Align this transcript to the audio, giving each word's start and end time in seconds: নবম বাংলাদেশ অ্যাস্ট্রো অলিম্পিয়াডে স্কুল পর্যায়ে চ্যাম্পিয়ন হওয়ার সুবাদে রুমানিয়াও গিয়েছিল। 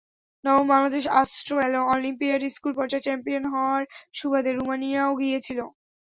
নবম 0.43 0.65
বাংলাদেশ 0.67 1.03
অ্যাস্ট্রো 1.07 1.55
অলিম্পিয়াডে 1.93 2.47
স্কুল 2.55 2.73
পর্যায়ে 2.75 3.05
চ্যাম্পিয়ন 3.05 3.43
হওয়ার 3.53 3.83
সুবাদে 4.17 4.51
রুমানিয়াও 4.53 5.11
গিয়েছিল। 5.21 5.59